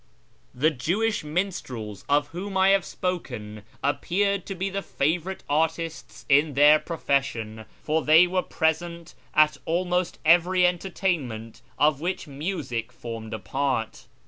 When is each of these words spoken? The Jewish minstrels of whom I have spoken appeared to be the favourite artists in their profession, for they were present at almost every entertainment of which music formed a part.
The 0.55 0.71
Jewish 0.71 1.23
minstrels 1.23 2.03
of 2.09 2.29
whom 2.29 2.57
I 2.57 2.69
have 2.69 2.83
spoken 2.85 3.61
appeared 3.83 4.47
to 4.47 4.55
be 4.55 4.67
the 4.71 4.81
favourite 4.81 5.43
artists 5.47 6.25
in 6.27 6.55
their 6.55 6.79
profession, 6.79 7.65
for 7.83 8.01
they 8.01 8.25
were 8.25 8.41
present 8.41 9.13
at 9.35 9.57
almost 9.63 10.17
every 10.25 10.65
entertainment 10.65 11.61
of 11.77 12.01
which 12.01 12.25
music 12.27 12.91
formed 12.91 13.31
a 13.31 13.37
part. 13.37 14.07